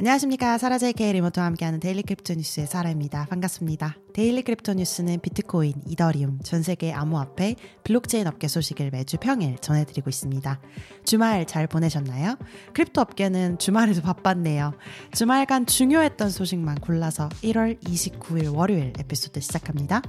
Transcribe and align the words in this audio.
안녕하십니까. 0.00 0.58
사라제이 0.58 0.92
K 0.92 1.14
리모트와 1.14 1.44
함께하는 1.46 1.80
Daily 1.80 2.04
Crypto 2.04 2.34
News의 2.34 2.68
사라입니다. 2.68 3.26
반갑습니다. 3.30 3.96
Daily 4.14 4.42
Crypto 4.42 4.74
News는 4.74 5.18
비트코인, 5.18 5.72
이더리움, 5.88 6.38
전 6.44 6.62
세계 6.62 6.92
암호화폐, 6.92 7.56
블록체인 7.82 8.28
업계 8.28 8.46
소식을 8.46 8.90
매주 8.92 9.16
평일 9.16 9.58
전해드리고 9.58 10.08
있습니다. 10.08 10.60
주말 11.04 11.48
잘 11.48 11.66
보내셨나요? 11.66 12.36
crypto 12.74 13.00
업계는 13.00 13.58
주말에도 13.58 14.00
바빴네요. 14.02 14.74
주말간 15.14 15.66
중요했던 15.66 16.30
소식만 16.30 16.76
골라서 16.76 17.28
1월 17.42 17.82
29일 17.82 18.54
월요일 18.54 18.92
에피소드 19.00 19.40
시작합니다. 19.40 20.00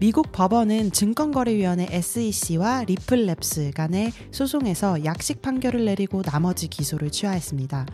미국 0.00 0.32
법원은 0.32 0.92
증권거래위원회 0.92 1.88
SEC와 1.90 2.84
리플랩스 2.86 3.74
간의 3.74 4.12
소송에서 4.30 5.04
약식 5.04 5.42
판결을 5.42 5.84
내리고 5.84 6.22
나머지 6.22 6.68
기소를 6.68 7.10
취하했습니다. 7.10 7.84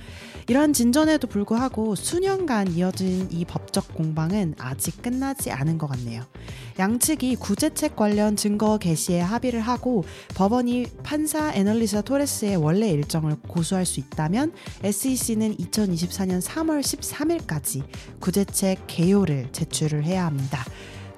이런 0.46 0.72
진전에도 0.72 1.26
불구하고 1.26 1.96
수년간 1.96 2.74
이어진 2.74 3.26
이 3.32 3.44
법적 3.44 3.92
공방은 3.94 4.54
아직 4.56 5.02
끝나지 5.02 5.50
않은 5.50 5.78
것 5.78 5.88
같네요. 5.88 6.22
양측이 6.78 7.34
구제책 7.34 7.96
관련 7.96 8.36
증거 8.36 8.78
개시에 8.78 9.18
합의를 9.18 9.58
하고 9.58 10.04
법원이 10.36 10.86
판사 11.02 11.52
애널리사 11.52 12.02
토레스의 12.02 12.54
원래 12.54 12.88
일정을 12.88 13.34
고수할 13.48 13.84
수 13.84 13.98
있다면 13.98 14.52
SEC는 14.84 15.56
2024년 15.56 16.40
3월 16.40 16.82
13일까지 16.82 17.82
구제책 18.20 18.84
개요를 18.86 19.48
제출을 19.50 20.04
해야 20.04 20.24
합니다. 20.24 20.64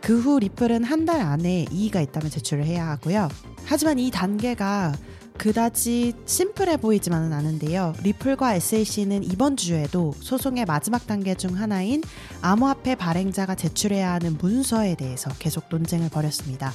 그 0.00 0.20
후 0.20 0.38
리플은 0.38 0.84
한 0.84 1.04
달 1.04 1.20
안에 1.20 1.66
이의가 1.70 2.00
있다면 2.00 2.30
제출을 2.30 2.64
해야 2.64 2.88
하고요. 2.88 3.28
하지만 3.64 3.98
이 3.98 4.10
단계가 4.10 4.92
그다지 5.38 6.14
심플해 6.26 6.76
보이지만은 6.78 7.32
않은데요. 7.32 7.94
리플과 8.02 8.56
SAC는 8.56 9.22
이번 9.22 9.56
주에도 9.56 10.12
소송의 10.18 10.64
마지막 10.64 11.06
단계 11.06 11.34
중 11.34 11.56
하나인 11.56 12.02
암호화폐 12.42 12.96
발행자가 12.96 13.54
제출해야 13.54 14.12
하는 14.14 14.36
문서에 14.36 14.96
대해서 14.96 15.30
계속 15.38 15.64
논쟁을 15.70 16.10
벌였습니다. 16.10 16.72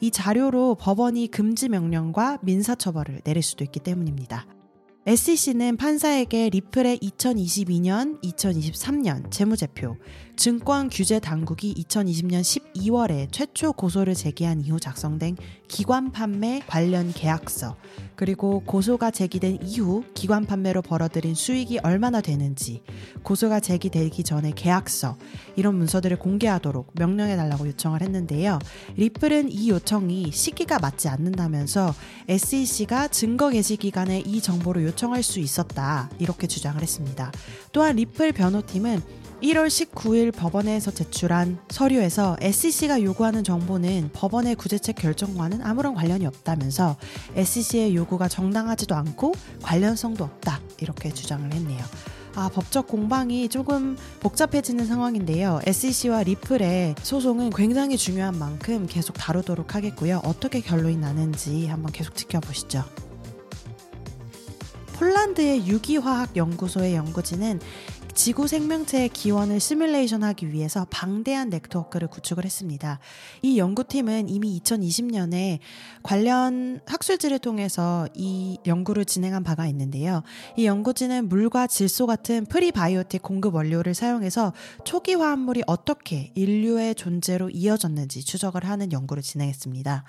이 0.00 0.10
자료로 0.10 0.76
법원이 0.76 1.28
금지 1.28 1.68
명령과 1.68 2.38
민사 2.42 2.74
처벌을 2.74 3.20
내릴 3.24 3.42
수도 3.42 3.64
있기 3.64 3.80
때문입니다. 3.80 4.46
SEC는 5.06 5.76
판사에게 5.76 6.48
리플의 6.48 6.98
2022년, 7.00 8.22
2023년 8.22 9.30
재무제표, 9.30 9.98
증권 10.34 10.88
규제 10.88 11.20
당국이 11.20 11.74
2020년 11.74 12.40
12월에 12.40 13.28
최초 13.30 13.74
고소를 13.74 14.14
제기한 14.14 14.62
이후 14.62 14.80
작성된 14.80 15.36
기관 15.68 16.12
판매 16.12 16.60
관련 16.66 17.12
계약서, 17.12 17.76
그리고 18.16 18.60
고소가 18.64 19.10
제기된 19.10 19.58
이후 19.62 20.04
기관 20.14 20.44
판매로 20.44 20.82
벌어들인 20.82 21.34
수익이 21.34 21.80
얼마나 21.82 22.20
되는지, 22.20 22.82
고소가 23.22 23.60
제기되기 23.60 24.22
전에 24.22 24.52
계약서, 24.54 25.16
이런 25.56 25.76
문서들을 25.76 26.18
공개하도록 26.18 26.92
명령해 26.94 27.36
달라고 27.36 27.66
요청을 27.68 28.02
했는데요. 28.02 28.58
리플은 28.96 29.50
이 29.50 29.70
요청이 29.70 30.30
시기가 30.32 30.78
맞지 30.78 31.08
않는다면서 31.08 31.94
SEC가 32.28 33.08
증거 33.08 33.50
게시 33.50 33.76
기간에 33.76 34.20
이 34.20 34.40
정보를 34.40 34.84
요청할 34.84 35.22
수 35.22 35.40
있었다, 35.40 36.10
이렇게 36.18 36.46
주장을 36.46 36.80
했습니다. 36.80 37.32
또한 37.72 37.96
리플 37.96 38.32
변호팀은 38.32 39.24
1월 39.44 39.66
19일 39.66 40.34
법원에서 40.34 40.90
제출한 40.90 41.58
서류에서 41.68 42.38
SEC가 42.40 43.02
요구하는 43.02 43.44
정보는 43.44 44.08
법원의 44.14 44.54
구제책 44.54 44.96
결정과는 44.96 45.60
아무런 45.60 45.94
관련이 45.94 46.24
없다면서 46.24 46.96
SEC의 47.36 47.94
요구가 47.94 48.26
정당하지도 48.26 48.94
않고 48.94 49.34
관련성도 49.60 50.24
없다 50.24 50.60
이렇게 50.80 51.12
주장을 51.12 51.52
했네요. 51.52 51.84
아, 52.36 52.48
법적 52.48 52.88
공방이 52.88 53.50
조금 53.50 53.98
복잡해지는 54.20 54.86
상황인데요. 54.86 55.60
SEC와 55.66 56.22
리플의 56.22 56.94
소송은 57.02 57.50
굉장히 57.50 57.98
중요한 57.98 58.38
만큼 58.38 58.86
계속 58.88 59.12
다루도록 59.12 59.74
하겠고요. 59.74 60.22
어떻게 60.24 60.62
결론이 60.62 60.96
나는지 60.96 61.66
한번 61.66 61.92
계속 61.92 62.16
지켜보시죠. 62.16 62.82
폴란드의 64.94 65.66
유기화학 65.66 66.34
연구소의 66.34 66.94
연구진은 66.94 67.60
지구 68.14 68.46
생명체의 68.46 69.08
기원을 69.08 69.58
시뮬레이션하기 69.58 70.52
위해서 70.52 70.86
방대한 70.88 71.50
네트워크를 71.50 72.06
구축을 72.06 72.44
했습니다. 72.44 73.00
이 73.42 73.58
연구팀은 73.58 74.28
이미 74.28 74.60
2020년에 74.60 75.58
관련 76.04 76.80
학술지를 76.86 77.40
통해서 77.40 78.06
이 78.14 78.58
연구를 78.66 79.04
진행한 79.04 79.42
바가 79.42 79.66
있는데요. 79.66 80.22
이 80.56 80.64
연구진은 80.64 81.28
물과 81.28 81.66
질소 81.66 82.06
같은 82.06 82.46
prebiotic 82.46 83.20
공급 83.20 83.56
원료를 83.56 83.94
사용해서 83.94 84.52
초기 84.84 85.14
화합물이 85.14 85.64
어떻게 85.66 86.30
인류의 86.36 86.94
존재로 86.94 87.50
이어졌는지 87.50 88.24
추적을 88.24 88.64
하는 88.64 88.92
연구를 88.92 89.24
진행했습니다. 89.24 90.04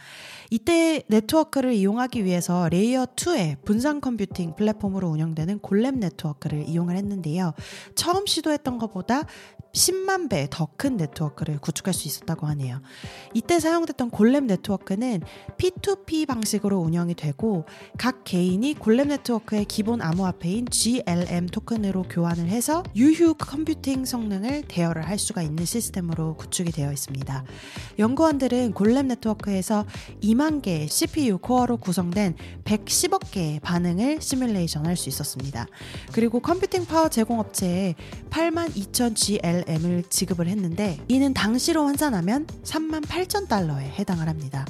이때 0.51 1.01
네트워크를 1.07 1.73
이용하기 1.73 2.23
위해서 2.23 2.69
layer 2.69 3.07
2의 3.15 3.57
분산 3.65 3.99
컴퓨팅 3.99 4.55
플랫폼으로 4.55 5.09
운영되는 5.09 5.59
골렘 5.59 5.99
네트워크를 5.99 6.69
이용을 6.69 6.97
했는데요. 6.97 7.53
처음 7.95 8.25
시도했던 8.25 8.78
것보다 8.78 9.23
10만 9.75 10.30
배 10.30 10.47
더 10.50 10.68
큰 10.78 10.97
네트워크를 10.97 11.59
구축할 11.59 11.94
수 11.94 12.08
있었다고 12.08 12.47
하네요. 12.47 12.81
이때 13.34 13.59
사용됐던 13.59 14.09
골렘 14.09 14.47
네트워크는 14.47 15.22
P2P 15.58 16.28
방식으로 16.28 16.80
운영이 16.80 17.16
되고 17.16 17.66
각 17.97 18.24
개인이 18.24 18.74
골렘 18.75 19.09
네트워크의 19.09 19.66
기본 19.66 20.02
암호화폐인 20.02 20.68
GLM 20.69 21.47
토큰으로 21.47 22.03
교환을 22.03 22.47
해서 22.47 22.84
유휴 22.96 23.36
컴퓨팅 23.36 24.06
성능을 24.06 24.63
대여를 24.68 25.08
할 25.08 25.19
수가 25.19 25.41
있는 25.41 25.66
시스템으로 25.66 26.36
구축이 26.36 26.72
되어 26.72 26.92
있습니다. 26.92 27.44
연구원들은 28.00 28.74
골렘 28.74 29.07
네트워크에서 29.07 29.86
2만 30.24 30.62
개의 30.62 30.88
CPU 30.88 31.38
코어로 31.40 31.78
구성된 31.78 32.36
110억 32.63 33.31
개의 33.31 33.59
반응을 33.59 34.22
시뮬레이션 34.22 34.86
할 34.86 34.96
수 34.96 35.09
있었습니다. 35.09 35.68
그리고 36.13 36.40
컴퓨팅 36.40 36.86
파워 36.86 37.09
제공업체에 37.09 37.96
8만 38.30 38.74
2천 38.75 39.13
GLM 39.13 39.64
을 39.67 40.03
지급을 40.09 40.47
했는데 40.47 40.99
이는 41.07 41.33
당시로 41.33 41.85
환산하면 41.85 42.47
3만 42.63 43.05
8천 43.05 43.47
달러에 43.47 43.85
해당을 43.99 44.27
합니다. 44.29 44.65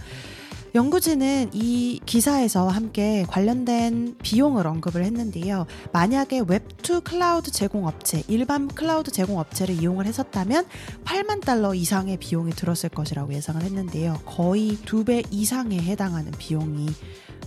연구진은 0.74 1.52
이 1.54 2.02
기사에서 2.06 2.68
함께 2.68 3.24
관련된 3.30 4.18
비용을 4.22 4.68
언급을 4.68 5.06
했는데요. 5.06 5.68
만약에 5.94 6.42
Web2 6.42 7.02
클라우드 7.06 7.50
제공업체, 7.52 8.24
일반 8.28 8.68
클라우드 8.68 9.10
제공업체를 9.12 9.76
이용을 9.82 10.06
했었다면 10.06 10.66
8만 11.06 11.40
달러 11.46 11.74
이상의 11.74 12.18
비용이 12.18 12.52
들었을 12.52 12.90
것이라고 12.90 13.34
예상을 13.34 13.62
했는데요. 13.62 14.20
거의 14.26 14.78
두 14.86 15.06
배 15.06 15.24
이상에 15.32 15.78
해당하는 15.78 16.32
비용이 16.38 16.88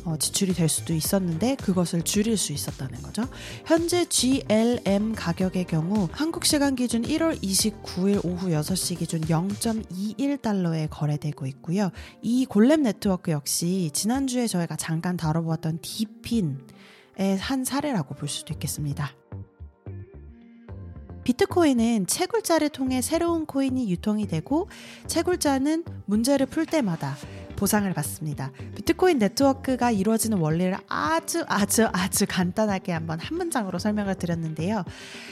어, 0.09 0.17
지출이 0.17 0.55
될 0.55 0.71
수도 0.71 0.95
있었는데 0.95 1.57
그것을 1.57 2.03
줄일 2.03 2.39
수 2.39 2.55
있었다는 2.55 3.03
거죠. 3.03 3.25
현재 3.67 4.07
GLM 4.07 5.15
가격의 5.15 5.67
경우 5.67 6.09
한국 6.13 6.47
시간 6.47 6.75
기준 6.75 7.03
1월 7.03 7.39
29일 7.43 8.25
오후 8.25 8.49
6시 8.49 8.99
기준 8.99 9.21
0.21달러에 9.21 10.89
거래되고 10.91 11.47
있고요. 11.49 11.91
이 12.23 12.47
골렘 12.47 12.85
네트워크 12.85 13.33
역시 13.33 13.91
지난주에 13.93 14.47
저희가 14.47 14.77
잠깐 14.77 15.19
다뤄보았던 15.19 15.81
DePIN의 15.83 16.57
한 17.39 17.65
사례라고 17.65 18.15
볼 18.15 18.31
수도 18.31 18.55
있겠습니다. 18.55 19.13
비트코인은 21.25 22.07
채굴자를 22.07 22.71
통해 22.71 23.03
새로운 23.03 23.45
코인이 23.45 23.91
유통이 23.91 24.27
되고 24.29 24.71
채굴자는 25.07 25.85
문제를 26.07 26.47
풀 26.47 26.65
때마다 26.65 27.17
보상을 27.59 27.93
받습니다. 27.93 28.53
비트코인 28.77 29.19
네트워크가 29.19 29.91
이루어지는 29.91 30.39
원리를 30.39 30.77
아주 30.87 31.45
아주 31.49 31.89
아주 31.93 32.25
간단하게 32.29 32.93
한번 32.93 33.19
한 33.19 33.37
문장으로 33.37 33.81
설명을 33.81 34.15
드렸는데요. 34.15 34.85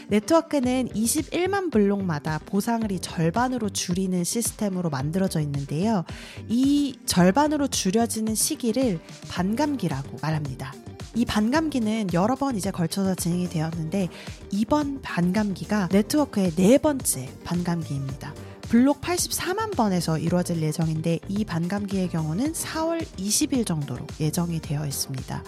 네트워크는 0.08 0.88
21만 0.88 1.70
블록마다 1.70 2.40
보상을 2.44 2.90
이 2.90 2.98
절반으로 2.98 3.68
줄이는 3.70 4.24
시스템으로 4.24 4.90
만들어져 4.90 5.38
있는데요. 5.40 6.04
이 6.48 6.98
절반으로 7.06 7.68
줄여지는 7.68 8.34
시기를 8.34 8.98
반감기라고 9.28 10.18
말합니다. 10.20 10.74
이 11.14 11.24
반감기는 11.24 12.08
여러 12.12 12.34
번 12.34 12.56
이제 12.56 12.72
걸쳐서 12.72 13.14
진행이 13.14 13.48
되었는데 13.48 14.08
이번 14.50 15.00
반감기가 15.00 15.90
네트워크의 15.92 16.56
네 16.56 16.76
번째 16.78 17.28
반감기입니다. 17.44 18.34
블록 18.68 19.00
84만 19.00 19.76
번에서 19.76 20.18
이루어질 20.18 20.60
예정인데 20.60 21.20
이 21.28 21.44
반감기의 21.44 22.08
경우는 22.08 22.52
4월 22.52 23.04
20일 23.16 23.64
정도로 23.64 24.04
예정이 24.18 24.60
되어 24.60 24.84
있습니다. 24.84 25.42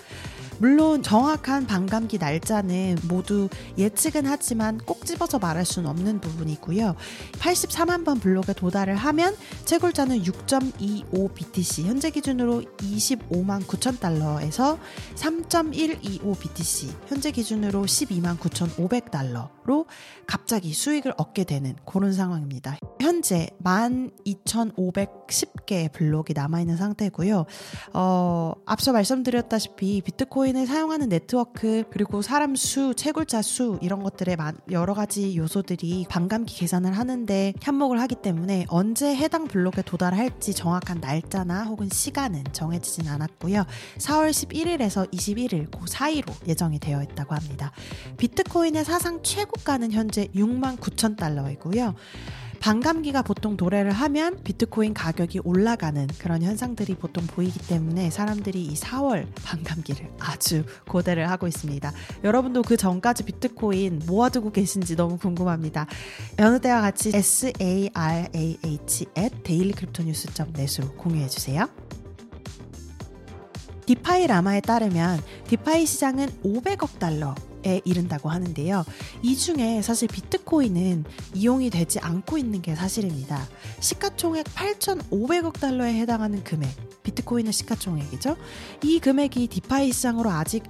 물론 0.61 1.03
정확한 1.03 1.67
반감기 1.67 2.19
날짜는 2.19 2.99
모두 3.05 3.49
예측은 3.77 4.27
하지만 4.27 4.79
꼭 4.79 5.07
집어서 5.07 5.39
말할 5.39 5.65
수는 5.65 5.89
없는 5.89 6.21
부분이고요. 6.21 6.97
84만 7.33 8.05
번 8.05 8.19
블록에 8.21 8.53
도달을 8.53 8.97
하면 8.97 9.37
채굴자는 9.65 10.23
6.25 10.23 11.35
BTC 11.35 11.85
현재 11.85 12.11
기준으로 12.11 12.63
25만 12.79 13.65
9천 13.67 14.01
달러에서 14.01 14.79
3.125 15.15 16.39
BTC 16.39 16.93
현재 17.07 17.31
기준으로 17.31 17.83
12만 17.83 18.39
9,500 18.39 19.11
달러 19.11 19.58
로 19.69 19.87
갑자기 20.27 20.73
수익을 20.73 21.13
얻게 21.19 21.45
되는 21.45 21.77
그런 21.85 22.15
상황입니다. 22.15 22.79
현재 23.03 23.51
12,510개의 23.63 25.93
블록이 25.93 26.33
남아있는 26.33 26.79
상태고요. 26.79 27.45
어, 27.93 28.53
앞서 28.65 28.93
말씀드렸다시피 28.93 30.01
비트코인을 30.01 30.67
사용하는 30.67 31.11
네트워크 31.11 31.85
그리고 31.91 32.23
사람 32.23 32.57
수, 32.57 32.95
채굴자 32.95 33.43
수 33.43 33.79
이런 33.83 34.03
것들의 34.03 34.39
여러 34.71 34.95
가지 34.95 35.37
요소들이 35.37 36.07
반감기 36.09 36.57
계산을 36.57 36.97
하는데 36.97 37.53
현목을 37.61 38.01
하기 38.01 38.15
때문에 38.23 38.65
언제 38.69 39.15
해당 39.15 39.49
블록에 39.49 39.83
도달할지 39.83 40.55
정확한 40.55 41.01
날짜나 41.01 41.65
혹은 41.65 41.91
시간은 41.91 42.45
정해지진 42.53 43.07
않았고요. 43.07 43.67
4월 43.99 44.31
11일에서 44.31 45.13
21일 45.13 45.71
그 45.71 45.87
사이로 45.87 46.33
예정이 46.47 46.79
되어 46.79 47.03
있다고 47.03 47.35
합니다. 47.35 47.73
비트코인의 48.17 48.87
사상 48.87 49.23
최고 49.23 49.58
가는 49.65 49.93
현재 49.93 50.27
6만 50.35 50.79
9천 50.79 51.17
달러이고요. 51.17 51.95
반감기가 52.61 53.23
보통 53.23 53.57
도래를 53.57 53.93
하면 53.93 54.43
비트코인 54.43 54.95
가격이 54.95 55.41
올라가는 55.45 56.07
그런 56.19 56.43
현상들이 56.43 56.97
보통 56.97 57.27
보이기 57.27 57.59
때문에 57.61 58.11
사람들이 58.11 58.65
이 58.65 58.75
4월 58.75 59.27
반감기를 59.45 60.11
아주 60.19 60.65
고대를 60.89 61.31
하고 61.31 61.47
있습니다. 61.47 61.93
여러분도 62.25 62.63
그 62.63 62.77
전까지 62.77 63.25
비트코인 63.25 64.03
모아두고 64.07 64.51
계신지 64.53 64.97
너무 64.97 65.19
궁금합니다. 65.19 65.87
여느 66.39 66.61
때와 66.61 66.81
같이 66.81 67.11
sarah 67.11 68.29
at 68.35 69.43
dailycryptonews.net으로 69.45 70.95
공유해 70.95 71.29
주세요. 71.29 71.69
DeFi 73.87 74.27
Llama에 74.27 74.61
따르면 74.61 75.23
DeFi 75.47 75.87
시장은 75.87 76.29
500억 76.45 76.99
달러, 76.99 77.35
에 77.69 77.83
이른다고 77.85 78.31
하는데요. 78.31 78.85
이 79.23 79.37
중에 79.37 79.83
사실 79.83 80.09
비트코인은 80.09 81.05
이용이 81.35 81.69
되지 81.69 81.99
않고 81.99 82.39
있는 82.39 82.63
게 82.63 82.75
사실입니다. 82.75 83.47
시가총액 83.81 84.47
8,500억 84.47 85.61
달러에 85.61 85.93
해당하는 86.01 86.43
금액, 86.45 86.71
비트코인의 87.03 87.53
시가총액이죠. 87.53 88.37
이 88.85 89.01
금액이 89.01 89.49
DeFi 89.49 89.93
시장으로 89.93 90.31
아직 90.31 90.65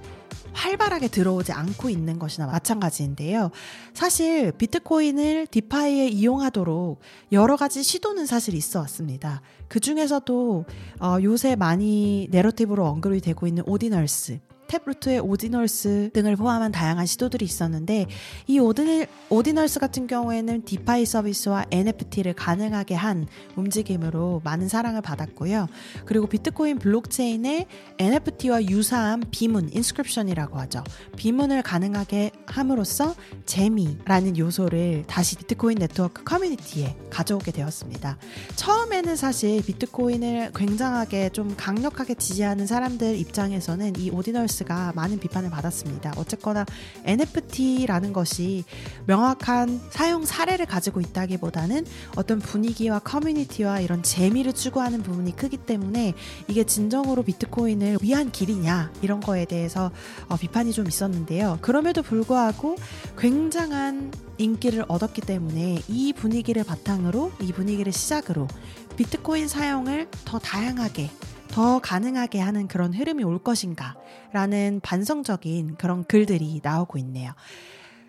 활발하게 0.53 1.07
들어오지 1.07 1.51
않고 1.51 1.89
있는 1.89 2.19
것이나 2.19 2.47
마찬가지인데요. 2.47 3.51
사실 3.93 4.51
비트코인을 4.51 5.47
DeFi에 5.47 6.07
이용하도록 6.09 6.99
여러 7.31 7.55
가지 7.55 7.81
시도는 7.83 8.25
사실 8.25 8.55
있어 8.55 8.79
왔습니다. 8.79 9.41
그 9.67 9.79
중에서도 9.79 10.65
어, 10.99 11.17
요새 11.23 11.55
많이 11.55 12.27
내러티브로 12.31 12.85
언급이 12.85 13.21
되고 13.21 13.47
있는 13.47 13.63
Ordinals, 13.67 14.39
Taproot의 14.69 15.27
Ordinals 15.27 16.11
등을 16.13 16.35
포함한 16.35 16.71
다양한 16.71 17.05
시도들이 17.05 17.43
있었는데 17.43 18.05
이 18.47 18.59
Ordinal, 18.59 19.07
Ordinals 19.29 19.79
같은 19.79 20.07
경우에는 20.07 20.63
DeFi 20.63 21.05
서비스와 21.05 21.65
NFT를 21.71 22.33
가능하게 22.33 22.95
한 22.95 23.27
움직임으로 23.55 24.41
많은 24.43 24.69
사랑을 24.69 25.01
받았고요. 25.01 25.67
그리고 26.05 26.27
비트코인 26.27 26.79
블록체인의 26.79 27.65
NFT와 27.97 28.63
유사한 28.65 29.23
비문, 29.31 29.69
inscription이라고 29.73 30.59
하죠. 30.59 30.83
비문을 31.17 31.63
가능하게 31.63 32.31
함으로써 32.45 33.15
재미라는 33.45 34.37
요소를 34.37 35.05
다시 35.07 35.35
비트코인 35.35 35.79
네트워크 35.79 36.23
커뮤니티에 36.23 36.95
가져오게 37.09 37.51
되었습니다. 37.51 38.17
처음에는 38.55 39.15
사실 39.15 39.63
비트코인을 39.63 40.51
굉장하게 40.55 41.29
좀 41.29 41.55
강력하게 41.57 42.13
지지하는 42.13 42.67
사람들 42.67 43.17
입장에서는 43.17 43.93
이 43.97 44.11
오디널스 44.11 44.58
가 44.65 44.91
많은 44.95 45.19
비판을 45.19 45.49
받았습니다. 45.49 46.13
어쨌거나 46.17 46.65
NFT라는 47.05 48.13
것이 48.13 48.63
명확한 49.05 49.81
사용 49.89 50.25
사례를 50.25 50.65
가지고 50.65 51.01
있다기보다는 51.01 51.85
어떤 52.15 52.39
분위기와 52.39 52.99
커뮤니티와 52.99 53.79
이런 53.79 54.03
재미를 54.03 54.53
추구하는 54.53 55.01
부분이 55.01 55.35
크기 55.35 55.57
때문에 55.57 56.13
이게 56.47 56.63
진정으로 56.63 57.23
비트코인을 57.23 57.99
위한 58.01 58.31
길이냐 58.31 58.91
이런 59.01 59.19
거에 59.19 59.45
대해서 59.45 59.91
어, 60.27 60.35
비판이 60.37 60.73
좀 60.73 60.87
있었는데요. 60.87 61.59
그럼에도 61.61 62.01
불구하고 62.01 62.75
굉장한 63.17 64.11
인기를 64.37 64.85
얻었기 64.87 65.21
때문에 65.21 65.81
이 65.87 66.13
분위기를 66.13 66.63
바탕으로 66.63 67.31
이 67.41 67.51
분위기를 67.51 67.91
시작으로 67.91 68.47
비트코인 68.95 69.47
사용을 69.47 70.07
더 70.25 70.39
다양하게 70.39 71.09
더 71.49 71.79
가능하게 71.79 72.39
하는 72.39 72.67
그런 72.67 72.93
흐름이 72.93 73.23
올 73.23 73.43
것인가 73.43 73.95
라는 74.31 74.79
반성적인 74.81 75.75
그런 75.75 76.03
글들이 76.05 76.61
나오고 76.63 76.97
있네요. 76.99 77.33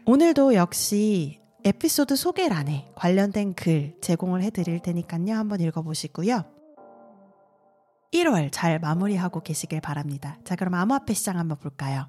오늘도 0.06 0.54
역시 0.54 1.40
에피소드 1.64 2.16
소개란에 2.16 2.90
관련된 2.94 3.54
글 3.54 3.96
제공을 4.00 4.42
해드릴 4.42 4.80
테니까요. 4.80 5.34
한번 5.34 5.60
읽어보시고요. 5.60 6.44
1월 8.12 8.48
잘 8.50 8.78
마무리하고 8.78 9.40
계시길 9.40 9.80
바랍니다. 9.80 10.38
자, 10.44 10.56
그럼 10.56 10.74
암호화폐 10.74 11.14
시장 11.14 11.38
한번 11.38 11.58
볼까요? 11.58 12.08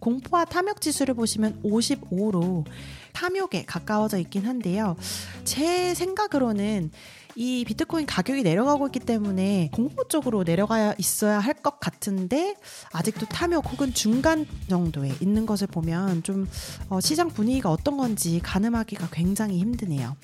공포와 0.00 0.44
탐욕 0.44 0.80
지수를 0.80 1.14
보시면 1.14 1.62
55로 1.62 2.64
탐욕에 3.12 3.64
가까워져 3.64 4.18
있긴 4.18 4.46
한데요. 4.46 4.96
제 5.44 5.94
생각으로는 5.94 6.90
이 7.38 7.64
비트코인 7.66 8.06
가격이 8.06 8.42
내려가고 8.42 8.86
있기 8.86 8.98
때문에 9.00 9.68
공포 9.72 10.04
쪽으로 10.08 10.42
내려가 10.44 10.94
있어야 10.98 11.38
할 11.38 11.54
것 11.62 11.80
같은데 11.80 12.54
아직도 12.92 13.26
탐욕 13.26 13.70
혹은 13.72 13.92
중간 13.92 14.46
정도에 14.68 15.12
있는 15.20 15.44
것을 15.46 15.66
보면 15.66 16.22
좀 16.22 16.48
어, 16.88 17.00
시장 17.00 17.28
분위기가 17.28 17.70
어떤 17.70 17.96
건지 17.96 18.40
가늠하기가 18.42 19.08
굉장히 19.10 19.58
힘드네요. 19.58 20.16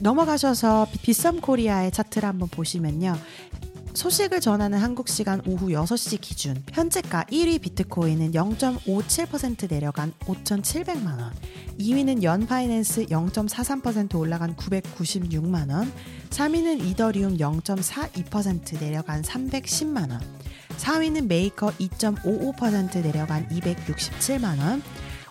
넘어가셔서 0.00 0.88
빗썸 1.02 1.40
코리아의 1.40 1.92
차트를 1.92 2.28
한번 2.28 2.48
보시면요. 2.48 3.16
소식을 3.94 4.40
전하는 4.40 4.78
한국 4.78 5.08
시간 5.08 5.42
오후 5.46 5.68
6시 5.68 6.20
기준 6.20 6.62
현재가 6.72 7.24
1위 7.24 7.60
비트코인은 7.60 8.32
0.57% 8.32 9.70
내려간 9.70 10.12
5,700만 10.20 11.20
원, 11.20 11.32
2위는 11.78 12.22
Yearn 12.22 12.57
Finance 12.57 13.06
0.43% 13.06 14.16
올라간 14.16 14.56
996만 14.56 15.70
원, 15.70 15.92
3위는 16.30 16.86
이더리움 16.86 17.36
0.42% 17.36 18.80
내려간 18.80 19.20
310만 19.22 20.10
원, 20.10 20.20
4위는 20.78 21.26
메이커 21.26 21.70
2.55% 21.72 23.02
내려간 23.02 23.46
267만 23.48 24.58
원, 24.58 24.82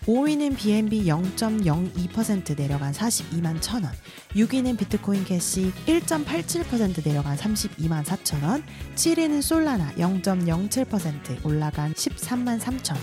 5위는 0.06 0.58
BNB 0.58 1.06
0.02% 1.06 2.58
내려간 2.58 2.92
42만 2.92 3.60
1천원, 3.60 3.90
6위는 4.36 4.78
비트코인 4.78 5.26
캐시 5.26 5.72
1.87% 5.86 7.06
내려간 7.06 7.38
32만 7.38 8.04
4천원, 8.04 8.64
7위는 8.96 9.44
솔라나 9.44 9.92
0.07% 9.94 11.46
올라간 11.46 11.94
13만 11.94 12.60
3천원, 12.60 12.98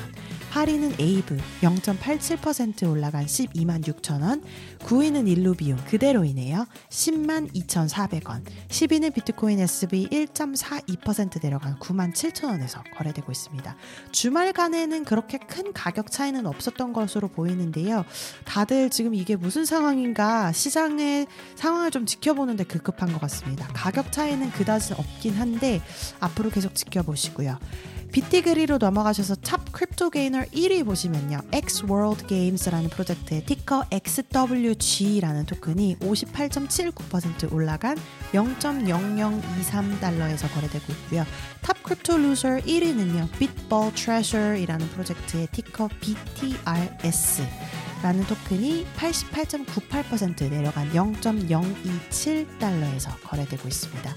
8위는 0.52 0.99
에이브 0.99 1.37
0.87% 1.62 2.90
올라간 2.90 3.26
12만 3.26 3.87
6천 3.87 4.23
원, 4.23 4.43
9위는 4.81 5.28
일루비움 5.28 5.78
그대로이네요. 5.87 6.67
10만 6.88 7.52
2,400원, 7.55 8.43
10위는 8.69 9.14
비트코인 9.14 9.61
SB 9.61 10.09
1.42% 10.09 11.43
내려간 11.43 11.78
9만 11.78 12.12
7천 12.12 12.47
원에서 12.47 12.83
거래되고 12.97 13.31
있습니다. 13.31 13.76
주말간에는 14.12 15.05
그렇게 15.05 15.38
큰 15.38 15.73
가격 15.73 16.11
차이는 16.11 16.47
없었던 16.47 16.93
것으로 16.93 17.28
보이는데요. 17.28 18.05
다들 18.45 18.90
지금 18.90 19.14
이게 19.14 19.37
무슨 19.37 19.64
상황인가 19.64 20.52
시장의 20.52 21.26
상황을 21.57 21.90
좀 21.90 22.07
지켜보는데 22.07 22.64
급급한 22.64 23.12
것 23.12 23.21
같습니다. 23.23 23.69
가격 23.75 24.12
차이는 24.12 24.50
그다지 24.52 24.95
없긴 24.95 25.35
한데 25.35 25.83
앞으로 26.21 26.50
계속 26.50 26.75
지켜보시고요. 26.75 27.59
비티그리로 28.12 28.79
넘어가셔서 28.79 29.35
top 29.37 29.73
crypto 29.73 30.11
gainer 30.11 30.42
1위 30.45 30.85
보시면요. 30.85 31.38
X 31.53 31.85
World 31.85 32.27
Games라는 32.27 32.91
프로젝트의 32.91 33.45
티커 33.45 33.85
XWG라는 33.91 35.47
토큰이 35.47 35.97
58.79% 36.00 37.53
올라간 37.53 37.97
0.0023달러에서 38.33 40.53
거래되고 40.55 40.93
있고요. 40.93 41.25
top 41.62 41.83
crypto 41.83 42.18
loser 42.18 42.59
1위는요. 42.59 43.31
Bitball 43.38 43.95
Treasure이라는 43.95 44.88
프로젝트의 44.88 45.49
티커 45.53 45.88
BTRS 46.00 47.43
라는 48.02 48.25
토큰이 48.25 48.87
88.98% 48.97 50.50
내려간 50.50 50.90
0.027달러에서 50.93 53.11
거래되고 53.25 53.67
있습니다. 53.67 54.14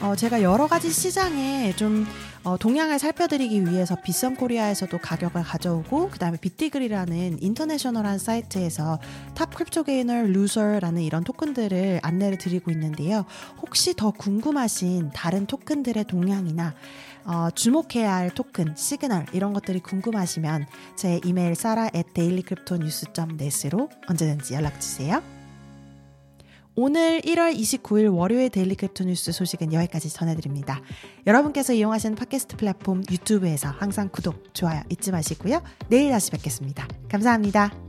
어, 0.00 0.14
제가 0.14 0.42
여러 0.42 0.68
가지 0.68 0.90
시장에 0.90 1.74
좀 1.74 2.06
어, 2.44 2.56
동향을 2.56 3.00
살펴드리기 3.00 3.66
위해서 3.66 3.96
빗썸 4.00 4.36
코리아에서도 4.36 4.96
가격을 4.96 5.42
가져오고 5.42 6.10
그 6.10 6.20
다음에 6.20 6.38
비티글이라는 6.38 7.42
international한 7.42 8.18
사이트에서 8.18 9.00
top 9.34 9.52
crypto 9.52 9.82
gainer 9.82 10.22
loser라는 10.22 11.02
이런 11.02 11.24
토큰들을 11.24 11.98
안내를 12.02 12.38
드리고 12.38 12.70
있는데요. 12.70 13.24
혹시 13.60 13.94
더 13.94 14.12
궁금하신 14.12 15.10
다른 15.12 15.46
토큰들의 15.46 16.04
동향이나 16.04 16.74
어, 17.28 17.50
주목해야 17.50 18.14
할 18.14 18.30
토큰, 18.30 18.74
시그널 18.74 19.26
이런 19.34 19.52
것들이 19.52 19.80
궁금하시면 19.80 20.66
제 20.96 21.20
이메일 21.24 21.54
사라 21.54 21.90
at 21.94 22.14
dailycryptonews.net으로 22.14 23.90
언제든지 24.08 24.54
연락 24.54 24.80
주세요. 24.80 25.22
오늘 26.80 27.20
1월 27.22 27.54
29일 27.54 28.16
월요일 28.16 28.50
데일리 28.50 28.76
크립토 28.76 29.02
뉴스 29.02 29.32
소식은 29.32 29.72
여기까지 29.72 30.10
전해드립니다. 30.10 30.80
여러분께서 31.26 31.72
이용하시는 31.72 32.14
팟캐스트 32.14 32.56
플랫폼 32.56 33.02
유튜브에서 33.10 33.68
항상 33.68 34.08
구독, 34.08 34.54
좋아요 34.54 34.82
잊지 34.88 35.10
마시고요. 35.10 35.60
내일 35.88 36.12
다시 36.12 36.30
뵙겠습니다. 36.30 36.86
감사합니다. 37.08 37.87